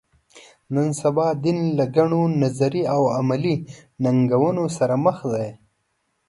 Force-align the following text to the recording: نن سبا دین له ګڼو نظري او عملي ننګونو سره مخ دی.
نن 0.73 0.87
سبا 1.01 1.27
دین 1.43 1.59
له 1.77 1.85
ګڼو 1.95 2.23
نظري 2.41 2.83
او 2.95 3.01
عملي 3.17 3.55
ننګونو 4.03 4.65
سره 4.77 4.95
مخ 5.05 5.17
دی. 5.31 5.49